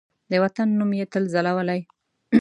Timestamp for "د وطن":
0.31-0.67